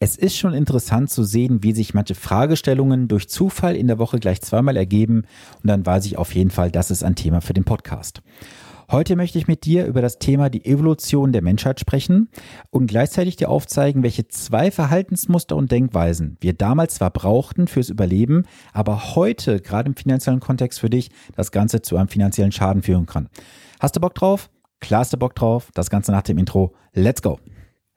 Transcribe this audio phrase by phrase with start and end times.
[0.00, 4.20] Es ist schon interessant zu sehen, wie sich manche Fragestellungen durch Zufall in der Woche
[4.20, 5.24] gleich zweimal ergeben
[5.60, 8.22] und dann weiß ich auf jeden Fall, das ist ein Thema für den Podcast.
[8.92, 12.28] Heute möchte ich mit dir über das Thema die Evolution der Menschheit sprechen
[12.70, 18.44] und gleichzeitig dir aufzeigen, welche zwei Verhaltensmuster und Denkweisen wir damals zwar brauchten fürs Überleben,
[18.72, 23.06] aber heute, gerade im finanziellen Kontext für dich, das Ganze zu einem finanziellen Schaden führen
[23.06, 23.28] kann.
[23.80, 24.48] Hast du Bock drauf?
[24.78, 25.70] Klar hast du Bock drauf.
[25.74, 26.72] Das Ganze nach dem Intro.
[26.94, 27.40] Let's go!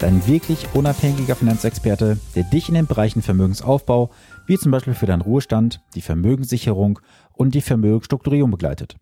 [0.00, 4.10] dein wirklich unabhängiger Finanzexperte, der dich in den Bereichen Vermögensaufbau,
[4.46, 6.98] wie zum Beispiel für deinen Ruhestand, die Vermögenssicherung
[7.34, 8.96] und die Vermögensstrukturierung begleitet.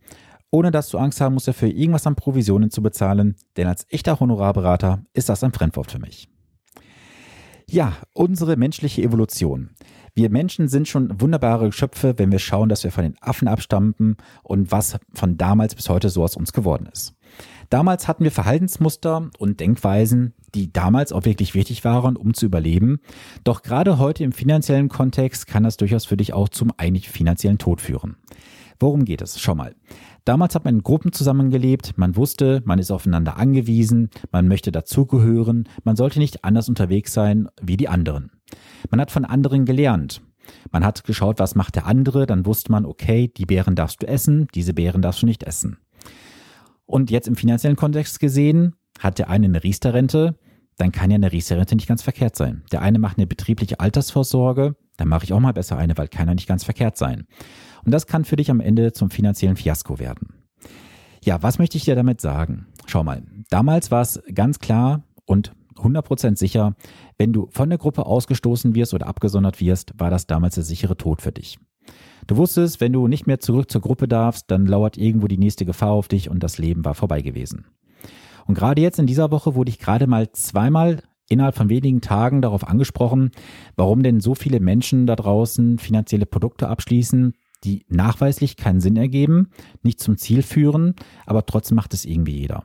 [0.51, 4.19] Ohne dass du Angst haben musst, dafür irgendwas an Provisionen zu bezahlen, denn als echter
[4.19, 6.29] Honorarberater ist das ein Fremdwort für mich.
[7.71, 9.71] Ja, unsere menschliche Evolution.
[10.15, 14.17] Wir Menschen sind schon wunderbare Geschöpfe, wenn wir schauen, dass wir von den Affen abstammen
[14.43, 17.15] und was von damals bis heute so aus uns geworden ist.
[17.71, 23.01] Damals hatten wir Verhaltensmuster und Denkweisen, die damals auch wirklich wichtig waren, um zu überleben.
[23.45, 27.59] Doch gerade heute im finanziellen Kontext kann das durchaus für dich auch zum eigentlich finanziellen
[27.59, 28.17] Tod führen.
[28.81, 29.41] Worum geht es?
[29.41, 29.75] Schau mal.
[30.25, 35.69] Damals hat man in Gruppen zusammengelebt, man wusste, man ist aufeinander angewiesen, man möchte dazugehören,
[35.85, 38.31] man sollte nicht anders unterwegs sein wie die anderen.
[38.91, 40.23] Man hat von anderen gelernt.
[40.71, 44.07] Man hat geschaut, was macht der andere, dann wusste man, okay, die Beeren darfst du
[44.07, 45.79] essen, diese Beeren darfst du nicht essen.
[46.89, 50.37] Und jetzt im finanziellen Kontext gesehen, hat der eine eine Riester-Rente,
[50.79, 52.63] dann kann ja eine Riester-Rente nicht ganz verkehrt sein.
[52.73, 56.29] Der eine macht eine betriebliche Altersvorsorge, dann mache ich auch mal besser eine, weil kann
[56.29, 57.27] ja nicht ganz verkehrt sein.
[57.85, 60.33] Und das kann für dich am Ende zum finanziellen Fiasko werden.
[61.23, 62.69] Ja, was möchte ich dir damit sagen?
[62.87, 66.75] Schau mal, damals war es ganz klar und 100% sicher,
[67.19, 70.97] wenn du von der Gruppe ausgestoßen wirst oder abgesondert wirst, war das damals der sichere
[70.97, 71.59] Tod für dich.
[72.27, 75.65] Du wusstest, wenn du nicht mehr zurück zur Gruppe darfst, dann lauert irgendwo die nächste
[75.65, 77.67] Gefahr auf dich und das Leben war vorbei gewesen.
[78.47, 82.43] Und gerade jetzt in dieser Woche wurde ich gerade mal zweimal innerhalb von wenigen Tagen
[82.43, 83.31] darauf angesprochen,
[83.77, 87.35] warum denn so viele Menschen da draußen finanzielle Produkte abschließen,
[87.65, 89.51] die nachweislich keinen Sinn ergeben,
[89.83, 90.95] nicht zum Ziel führen,
[91.27, 92.65] aber trotzdem macht es irgendwie jeder.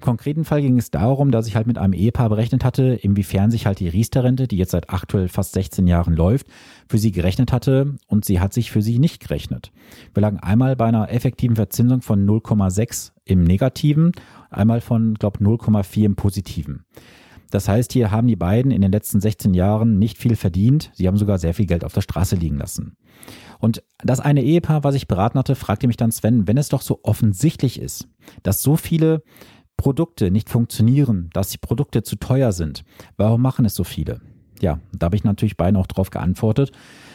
[0.00, 3.50] Im konkreten Fall ging es darum, dass ich halt mit einem Ehepaar berechnet hatte, inwiefern
[3.50, 6.46] sich halt die Riester-Rente, die jetzt seit aktuell fast 16 Jahren läuft,
[6.88, 9.72] für sie gerechnet hatte und sie hat sich für sie nicht gerechnet.
[10.14, 14.12] Wir lagen einmal bei einer effektiven Verzinsung von 0,6 im Negativen,
[14.48, 16.86] einmal von, glaube 0,4 im Positiven.
[17.50, 20.92] Das heißt, hier haben die beiden in den letzten 16 Jahren nicht viel verdient.
[20.94, 22.96] Sie haben sogar sehr viel Geld auf der Straße liegen lassen.
[23.58, 26.80] Und das eine Ehepaar, was ich beraten hatte, fragte mich dann Sven, wenn es doch
[26.80, 28.08] so offensichtlich ist,
[28.42, 29.22] dass so viele
[29.80, 32.84] Produkte nicht funktionieren, dass die Produkte zu teuer sind.
[33.16, 34.20] Warum machen es so viele?
[34.60, 36.70] Ja, da habe ich natürlich beiden auch drauf geantwortet.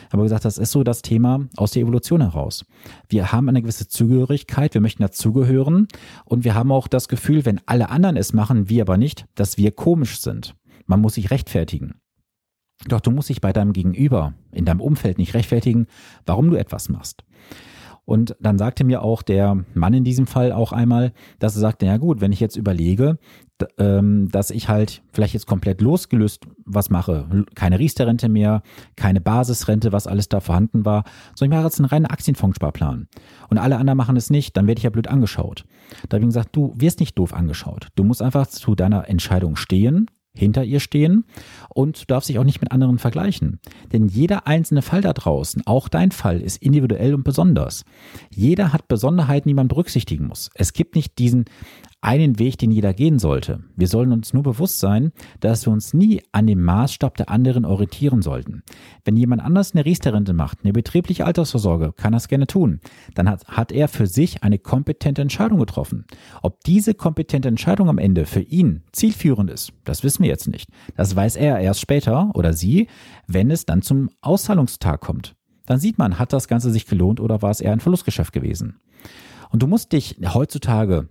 [0.10, 2.66] Aber gesagt, das ist so das Thema aus der Evolution heraus.
[3.08, 5.88] Wir haben eine gewisse Zugehörigkeit, wir möchten dazugehören
[6.26, 9.60] und wir haben auch das Gefühl, wenn alle anderen es machen, wir aber nicht, dass
[9.60, 10.56] wir komisch sind.
[10.88, 12.00] Man muss sich rechtfertigen.
[12.88, 15.86] Doch du musst dich bei deinem Gegenüber, in deinem Umfeld nicht rechtfertigen,
[16.26, 17.24] warum du etwas machst.
[18.06, 21.88] Und dann sagte mir auch der Mann in diesem Fall auch einmal, dass er sagte,
[21.88, 23.18] ja gut, wenn ich jetzt überlege,
[23.78, 28.62] ähm, dass ich halt vielleicht jetzt komplett losgelöst was mache, keine Riester-Rente mehr,
[28.96, 31.04] keine Basisrente, was alles da vorhanden war,
[31.36, 33.08] sondern ich mache jetzt einen reinen Aktienfondssparplan.
[33.50, 35.66] Und alle anderen machen es nicht, dann werde ich ja blöd angeschaut.
[36.10, 37.88] Da habe ich gesagt, du wirst nicht doof angeschaut.
[37.96, 41.26] Du musst einfach zu deiner Entscheidung stehen hinter ihr stehen
[41.70, 43.60] und darf sich auch nicht mit anderen vergleichen.
[43.92, 47.86] Denn jeder einzelne Fall da draußen, auch dein Fall, ist individuell und besonders.
[48.30, 50.50] Jeder hat Besonderheiten, die man berücksichtigen muss.
[50.54, 51.46] Es gibt nicht diesen
[52.06, 53.62] einen Weg, den jeder gehen sollte.
[53.76, 57.66] Wir sollen uns nur bewusst sein, dass wir uns nie an dem Maßstab der anderen
[57.66, 58.62] orientieren sollten.
[59.04, 62.80] Wenn jemand anders eine Riester-Rente macht, eine betriebliche Altersvorsorge, kann es gerne tun.
[63.16, 66.06] Dann hat, hat er für sich eine kompetente Entscheidung getroffen.
[66.44, 70.70] Ob diese kompetente Entscheidung am Ende für ihn zielführend ist, das wissen wir jetzt nicht.
[70.96, 72.88] Das weiß er erst später oder sie,
[73.26, 75.36] wenn es dann zum Auszahlungstag kommt.
[75.66, 78.76] Dann sieht man, hat das Ganze sich gelohnt oder war es eher ein Verlustgeschäft gewesen.
[79.50, 81.08] Und du musst dich heutzutage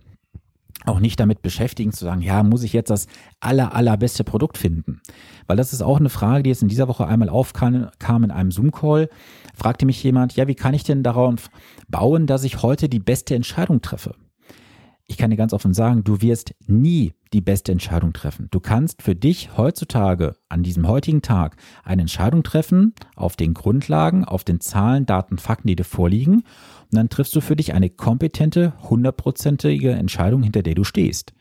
[0.87, 3.07] auch nicht damit beschäftigen zu sagen, ja, muss ich jetzt das
[3.39, 5.01] aller, allerbeste Produkt finden?
[5.47, 8.31] Weil das ist auch eine Frage, die jetzt in dieser Woche einmal aufkam kam in
[8.31, 9.09] einem Zoom-Call.
[9.53, 11.49] Fragte mich jemand, ja, wie kann ich denn darauf
[11.87, 14.15] bauen, dass ich heute die beste Entscheidung treffe?
[15.07, 18.47] Ich kann dir ganz offen sagen, du wirst nie die beste Entscheidung treffen.
[18.49, 24.25] Du kannst für dich heutzutage, an diesem heutigen Tag, eine Entscheidung treffen auf den Grundlagen,
[24.25, 26.35] auf den Zahlen, Daten, Fakten, die dir vorliegen.
[26.35, 31.33] Und dann triffst du für dich eine kompetente, hundertprozentige Entscheidung, hinter der du stehst.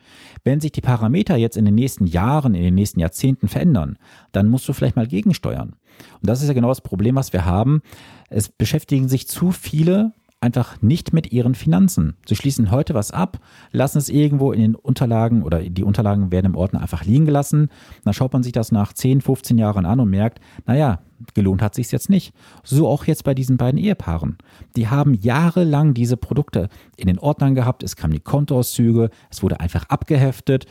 [0.43, 3.96] Wenn sich die Parameter jetzt in den nächsten Jahren, in den nächsten Jahrzehnten verändern,
[4.32, 5.76] dann musst du vielleicht mal gegensteuern.
[6.20, 7.82] Und das ist ja genau das Problem, was wir haben.
[8.28, 10.12] Es beschäftigen sich zu viele
[10.44, 12.17] einfach nicht mit ihren Finanzen.
[12.26, 13.38] Sie schließen heute was ab,
[13.73, 17.70] lassen es irgendwo in den Unterlagen oder die Unterlagen werden im Ordner einfach liegen gelassen.
[18.05, 21.00] Dann schaut man sich das nach 10, 15 Jahren an und merkt, naja,
[21.32, 22.35] gelohnt hat sich jetzt nicht.
[22.62, 24.37] So auch jetzt bei diesen beiden Ehepaaren.
[24.76, 29.61] Die haben jahrelang diese Produkte in den Ordnern gehabt, es kamen die Kontoauszüge, es wurde
[29.61, 30.67] einfach abgeheftet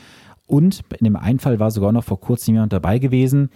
[0.46, 3.50] und in dem einen Fall war sogar noch vor kurzem jemand dabei gewesen,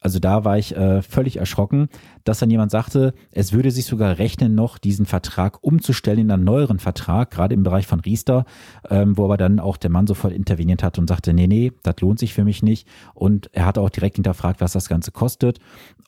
[0.00, 1.88] also da war ich äh, völlig erschrocken,
[2.24, 6.44] dass dann jemand sagte, es würde sich sogar rechnen, noch diesen Vertrag umzustellen in einen
[6.44, 8.46] neueren Vertrag, gerade im Bereich von Riester,
[8.88, 12.00] ähm, wo aber dann auch der Mann sofort interveniert hat und sagte, nee, nee, das
[12.00, 12.88] lohnt sich für mich nicht.
[13.12, 15.58] Und er hatte auch direkt hinterfragt, was das Ganze kostet.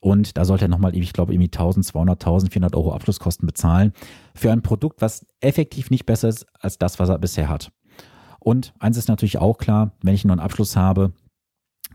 [0.01, 3.93] Und da sollte er nochmal, ich glaube, irgendwie 1200, 1400 Euro Abschlusskosten bezahlen
[4.35, 7.73] für ein Produkt, was effektiv nicht besser ist als das, was er bisher hat.
[8.41, 11.13] Und eins ist natürlich auch klar, wenn ich nur einen Abschluss habe,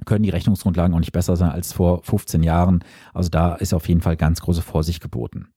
[0.05, 2.83] können die Rechnungsgrundlagen auch nicht besser sein als vor 15 Jahren.
[3.13, 5.47] Also da ist auf jeden Fall ganz große Vorsicht geboten.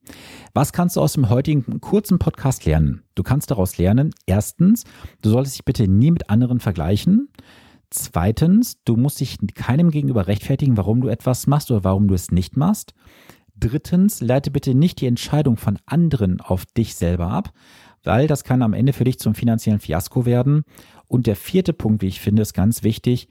[0.55, 3.03] Was kannst du aus dem heutigen kurzen Podcast lernen?
[3.15, 4.85] Du kannst daraus lernen, erstens,
[5.23, 7.29] du solltest dich bitte nie mit anderen vergleichen.
[7.91, 12.31] Zweitens, du musst dich keinem gegenüber rechtfertigen, warum du etwas machst oder warum du es
[12.31, 12.95] nicht machst.
[13.57, 17.53] Drittens, leite bitte nicht die Entscheidung von anderen auf dich selber ab,
[18.03, 20.65] weil das kann am Ende für dich zum finanziellen Fiasko werden.
[21.09, 23.29] Und der vierte Punkt, wie ich finde, ist ganz wichtig,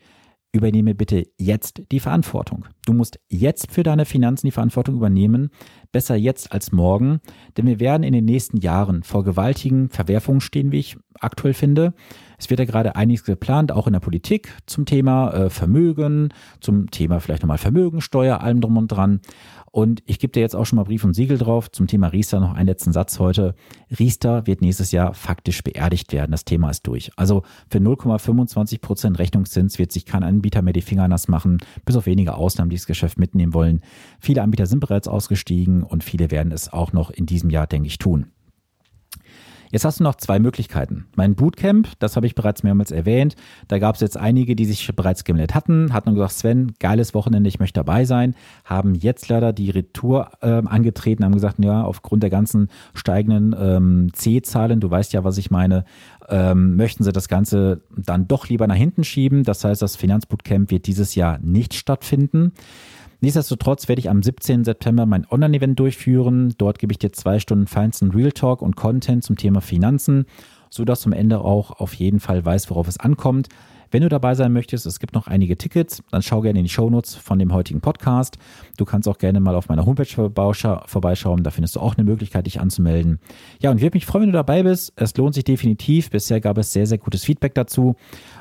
[0.51, 2.65] übernehme bitte jetzt die Verantwortung.
[2.85, 5.51] Du musst jetzt für deine Finanzen die Verantwortung übernehmen,
[5.91, 7.19] besser jetzt als morgen,
[7.57, 11.93] denn wir werden in den nächsten Jahren vor gewaltigen Verwerfungen stehen, wie ich aktuell finde.
[12.37, 16.29] Es wird ja gerade einiges geplant, auch in der Politik zum Thema äh, Vermögen,
[16.61, 19.19] zum Thema vielleicht nochmal Vermögensteuer, allem drum und dran.
[19.71, 21.71] Und ich gebe dir jetzt auch schon mal Brief und Siegel drauf.
[21.71, 23.55] Zum Thema Riester noch einen letzten Satz heute.
[23.99, 26.31] Riester wird nächstes Jahr faktisch beerdigt werden.
[26.31, 27.11] Das Thema ist durch.
[27.17, 31.95] Also für 0,25 Prozent Rechnungszins wird sich kein Anbieter mehr die Finger nass machen, bis
[31.95, 33.81] auf wenige Ausnahmen, die das Geschäft mitnehmen wollen.
[34.19, 37.87] Viele Anbieter sind bereits ausgestiegen und viele werden es auch noch in diesem Jahr, denke
[37.87, 38.27] ich, tun.
[39.71, 41.05] Jetzt hast du noch zwei Möglichkeiten.
[41.15, 43.35] Mein Bootcamp, das habe ich bereits mehrmals erwähnt.
[43.67, 47.47] Da gab es jetzt einige, die sich bereits gemeldet hatten, hatten gesagt, Sven, geiles Wochenende,
[47.47, 48.35] ich möchte dabei sein,
[48.65, 54.09] haben jetzt leider die Retour äh, angetreten, haben gesagt, ja, aufgrund der ganzen steigenden ähm,
[54.13, 55.85] C-Zahlen, du weißt ja, was ich meine,
[56.29, 59.43] ähm, möchten sie das Ganze dann doch lieber nach hinten schieben.
[59.43, 62.53] Das heißt, das Finanzbootcamp wird dieses Jahr nicht stattfinden.
[63.21, 64.63] Nichtsdestotrotz werde ich am 17.
[64.63, 66.53] September mein Online-Event durchführen.
[66.57, 70.25] Dort gebe ich dir zwei Stunden feinsten Real Talk und Content zum Thema Finanzen,
[70.69, 73.49] sodass du am Ende auch auf jeden Fall weißt, worauf es ankommt.
[73.91, 76.69] Wenn du dabei sein möchtest, es gibt noch einige Tickets, dann schau gerne in die
[76.69, 78.37] Shownotes von dem heutigen Podcast.
[78.77, 82.45] Du kannst auch gerne mal auf meiner Homepage vorbeischauen, da findest du auch eine Möglichkeit,
[82.45, 83.19] dich anzumelden.
[83.59, 84.93] Ja, und ich würde mich freuen, wenn du dabei bist.
[84.95, 86.11] Es lohnt sich definitiv.
[86.11, 87.95] Bisher gab es sehr, sehr gutes Feedback dazu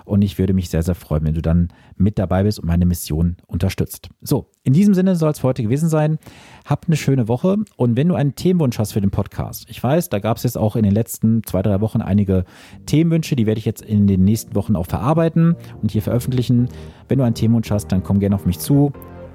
[0.05, 2.85] und ich würde mich sehr, sehr freuen, wenn du dann mit dabei bist und meine
[2.85, 4.11] Mission unterstützt.
[4.21, 6.19] So, in diesem Sinne soll es für heute gewesen sein.
[6.67, 10.11] Hab eine schöne Woche und wenn du einen Themenwunsch hast für den Podcast, ich weiß,
[10.11, 12.45] da gab es jetzt auch in den letzten zwei, drei Wochen einige
[12.85, 15.38] Themenwünsche, die werde ich jetzt in den nächsten Wochen auch verarbeiten
[15.83, 16.69] und hier veröffentlichen.
[17.09, 18.93] Wenn du einen Themenwunsch hast, dann komm gerne auf mich zu.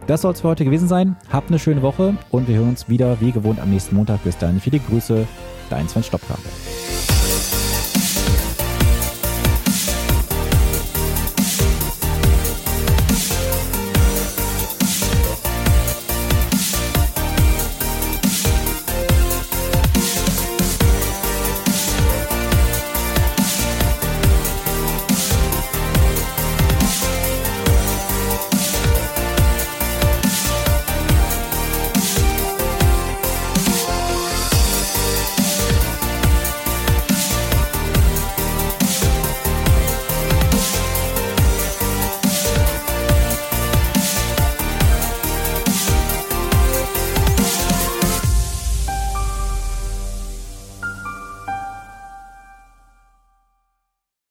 [0.08, 1.16] Das soll es für heute gewesen sein.
[1.30, 4.24] Hab eine schöne Woche und wir hören uns wieder wie gewohnt am nächsten Montag.
[4.24, 5.26] Bis dahin viele Grüße,
[5.70, 6.36] dein Sven Stopka.